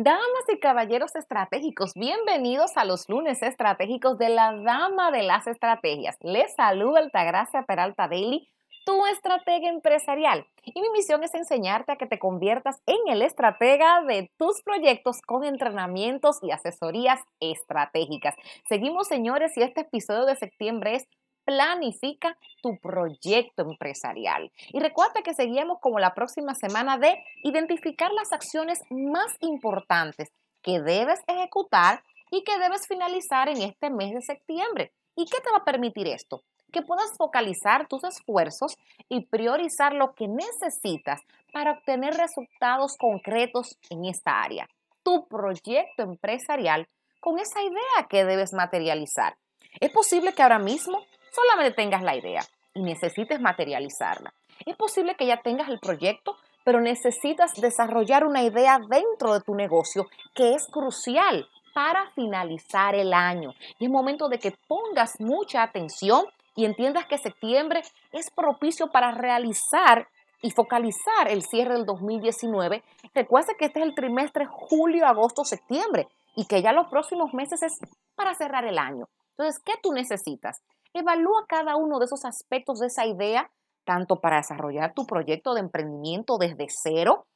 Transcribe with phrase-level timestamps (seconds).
[0.00, 6.16] Damas y caballeros estratégicos, bienvenidos a los lunes estratégicos de la Dama de las Estrategias.
[6.20, 8.48] Les saluda Altagracia Peralta Daily,
[8.86, 10.46] tu estratega empresarial.
[10.62, 15.20] Y mi misión es enseñarte a que te conviertas en el estratega de tus proyectos
[15.20, 18.36] con entrenamientos y asesorías estratégicas.
[18.68, 21.08] Seguimos, señores, y este episodio de septiembre es
[21.48, 24.52] planifica tu proyecto empresarial.
[24.70, 30.28] Y recuerda que seguimos como la próxima semana de identificar las acciones más importantes
[30.60, 34.92] que debes ejecutar y que debes finalizar en este mes de septiembre.
[35.16, 36.42] ¿Y qué te va a permitir esto?
[36.70, 38.76] Que puedas focalizar tus esfuerzos
[39.08, 44.68] y priorizar lo que necesitas para obtener resultados concretos en esta área.
[45.02, 46.86] Tu proyecto empresarial
[47.20, 49.38] con esa idea que debes materializar.
[49.80, 50.98] Es posible que ahora mismo
[51.38, 52.42] solamente tengas la idea
[52.74, 54.32] y necesites materializarla.
[54.66, 59.54] Es posible que ya tengas el proyecto, pero necesitas desarrollar una idea dentro de tu
[59.54, 63.54] negocio que es crucial para finalizar el año.
[63.78, 69.12] Y es momento de que pongas mucha atención y entiendas que septiembre es propicio para
[69.12, 70.08] realizar
[70.42, 72.82] y focalizar el cierre del 2019.
[73.14, 77.62] Recuerda que este es el trimestre julio, agosto, septiembre y que ya los próximos meses
[77.62, 77.78] es
[78.16, 79.06] para cerrar el año.
[79.38, 80.60] Entonces, ¿qué tú necesitas?
[80.94, 83.50] Evalúa cada uno de esos aspectos de esa idea,
[83.84, 87.26] tanto para desarrollar tu proyecto de emprendimiento desde cero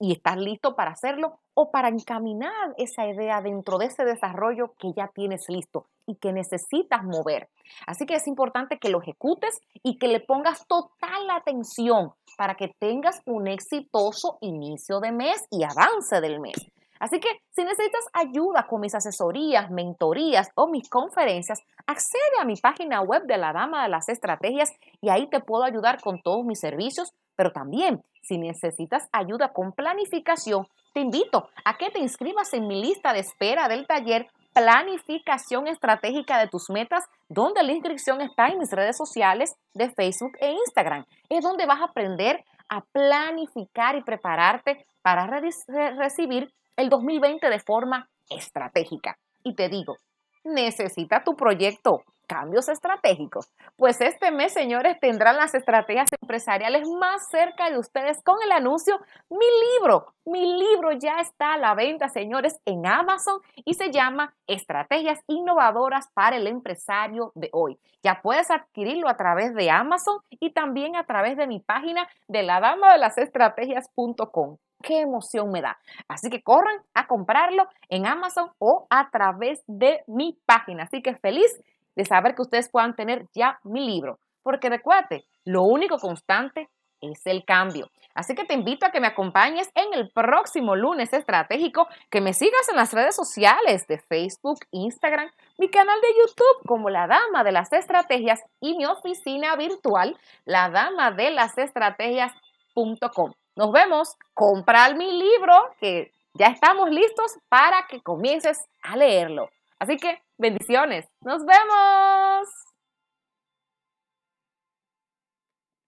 [0.00, 4.92] y estás listo para hacerlo, o para encaminar esa idea dentro de ese desarrollo que
[4.94, 7.48] ya tienes listo y que necesitas mover.
[7.86, 12.74] Así que es importante que lo ejecutes y que le pongas total atención para que
[12.78, 16.56] tengas un exitoso inicio de mes y avance del mes.
[17.04, 22.56] Así que si necesitas ayuda con mis asesorías, mentorías o mis conferencias, accede a mi
[22.56, 26.46] página web de la Dama de las Estrategias y ahí te puedo ayudar con todos
[26.46, 27.12] mis servicios.
[27.36, 32.80] Pero también, si necesitas ayuda con planificación, te invito a que te inscribas en mi
[32.80, 38.60] lista de espera del taller Planificación Estratégica de tus Metas, donde la inscripción está en
[38.60, 41.04] mis redes sociales de Facebook e Instagram.
[41.28, 48.08] Es donde vas a aprender a planificar y prepararte para recibir el 2020 de forma
[48.28, 49.18] estratégica.
[49.42, 49.96] Y te digo,
[50.44, 53.50] necesita tu proyecto cambios estratégicos.
[53.76, 58.98] Pues este mes, señores, tendrán las estrategias empresariales más cerca de ustedes con el anuncio
[59.30, 60.14] Mi libro.
[60.24, 66.08] Mi libro ya está a la venta, señores, en Amazon y se llama Estrategias Innovadoras
[66.14, 67.78] para el Empresario de hoy.
[68.02, 72.42] Ya puedes adquirirlo a través de Amazon y también a través de mi página de
[72.42, 75.78] la dama de las estrategias.com qué emoción me da.
[76.06, 80.84] Así que corran a comprarlo en Amazon o a través de mi página.
[80.84, 81.60] Así que feliz
[81.96, 84.18] de saber que ustedes puedan tener ya mi libro.
[84.42, 86.68] Porque recuerde, lo único constante
[87.00, 87.90] es el cambio.
[88.14, 92.32] Así que te invito a que me acompañes en el próximo lunes estratégico, que me
[92.32, 97.42] sigas en las redes sociales de Facebook, Instagram, mi canal de YouTube como La Dama
[97.42, 103.32] de las Estrategias y mi oficina virtual, la dama de las estrategias.com.
[103.56, 104.16] Nos vemos.
[104.34, 109.50] Comprar mi libro que ya estamos listos para que comiences a leerlo.
[109.84, 111.04] Así que bendiciones.
[111.20, 112.63] Nos vemos.